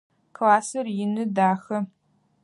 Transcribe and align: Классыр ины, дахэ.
Классыр 0.37 0.87
ины, 1.03 1.23
дахэ. 1.35 1.77